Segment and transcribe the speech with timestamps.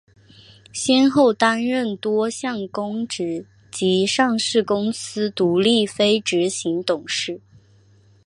[0.73, 7.39] 先后担任多项公职及上市公司独立非执行董事。